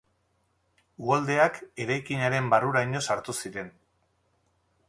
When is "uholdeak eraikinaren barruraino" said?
1.07-3.03